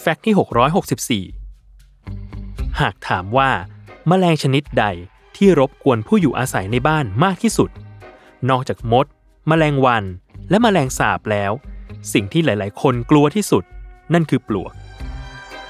[0.00, 3.50] แฟกต์ที่ 664 หากถามว่า
[4.08, 4.84] แมลงชนิดใด
[5.36, 7.70] ที่รบกวนผู้อยู่อาศัยในบ้านมากที่สุด
[8.50, 9.06] นอกจากมด
[9.48, 10.04] แมลงวัน
[10.50, 11.52] และแมลงสาบแล้ว
[12.12, 13.64] สิ่งที่หลายๆ คนกลัวที่สุด
[14.12, 14.72] นั่นคือปลวก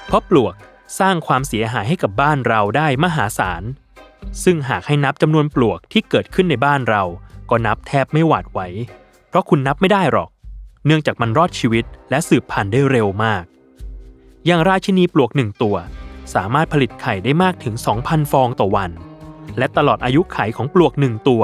[0.07, 0.53] เพราะปลวก
[0.99, 3.63] สร้างความเสียหายให้กับบ้านเราได้มหาศาล
[4.43, 7.03] ซึ่งหากให้นับจำนวนปลวกที่เกิดขึ้นในบ้านเรา
[7.49, 8.59] ก็นับแทบไม่หวาดไหว
[9.29, 10.29] เพราะคุณนับไม่ได้หรอก
[10.85, 13.43] เนื่องจากมันรอดชีวิตและสืบพันธุ์ได้เร็วมาก
[14.45, 15.75] อย่างราชินีปลวกหนึ่งตัว
[16.35, 18.91] สามารถผลิตไข่ได้มากถึง 2,000 ฟองต่อวัน
[19.57, 21.43] และตลอดอายุไข่ของปลวกหนึ่งตัว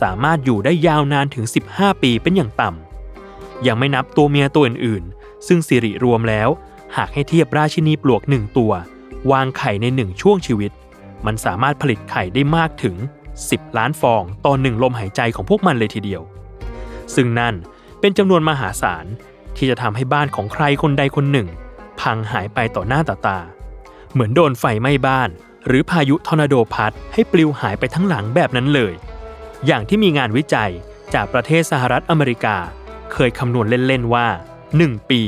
[0.00, 1.44] สามารถอยู่ได้ยาวนานถึง
[1.74, 6.48] 15 ปีเป็นอย่างต่ำยังไม่นับตัวเมียตัวอื่นๆ ซึ่งสิริรวมแล้ว
[6.96, 8.72] หากให้เทียบราชินีปลวกหนึ่งตัว
[9.32, 10.72] วางไข่ในหนึ่งช่วงชีวิต
[11.26, 12.96] มันสามารถผลิตไข่ได้มากถึง
[13.36, 16.22] 10 ล้านฟองต่อหนึ่งลมหายใจของพวกมันเลยทีเดียว
[17.14, 17.54] ซึ่งนั่น
[18.00, 19.06] เป็นจำนวนมหาศาล
[19.56, 21.48] ที่จะทำให้บ้านของใครคนใดคนหนึ่ง
[22.00, 23.38] พังหายไปต่อหน้าต่อตา
[24.12, 25.30] เหมือนโดนไฟไหม้บ้าน
[25.66, 28.94] หรือพายุทอร์นาโดพัดให้ปลิวหายไปทั้งหลังแบบนั้นเลย
[29.66, 30.70] อย่างที่มีงานวิจัย
[31.14, 32.56] จากประเทศสหรัฐอเมริกา
[33.12, 34.28] เคยคำนวณเล่น ๆ ว่า
[34.72, 35.22] 1 ปี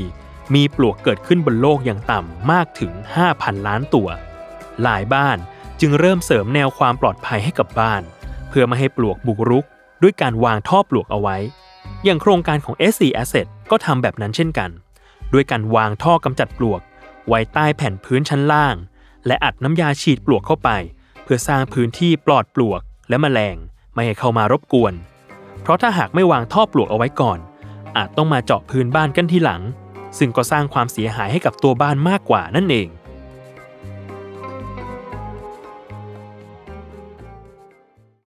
[0.55, 2.93] มีปลวกเกิดขึ้นบนโลกอย่างต่ำมากถึง
[3.29, 4.09] 5,000 ล้านตัว
[4.83, 5.39] หลายบ้าน
[5.81, 8.03] จึงเริ่มเสริมแนวความปลอดภัยให้กับบ้าน
[8.49, 9.65] เพื่อไม่ให้ปลวกบุกรุก
[10.03, 11.37] ด้วยการวางท่อปลวกเอาไว้
[12.05, 14.71] อย่างโครงการของ SC Asset ก็ทำแบบนั้นเช่นกัน
[15.33, 16.81] ด้วยการวางท่อกำจัดปลวก
[17.29, 18.77] ไว้ใต้แผ่นพื้นชั้นล่าง
[19.27, 20.71] และอัดน้ำยาฉีดปลวกเข้าไป
[21.23, 23.57] เพื่อสร้างพื้นที่ปลอดปลวกและแมลง
[23.95, 24.95] ไม่ให้เข้ามารบกวน
[25.63, 27.39] เพราะถ้าหากไม่วางท่อปลวกเอาไว้ก่อน
[27.97, 29.63] อาจต้องมาเจาะพื้นบ้านกันทีหลัง
[30.19, 32.89] ซึ่งก็สร้างความเสียหายให้กับตัวบ้านมากกว่านั่นเอง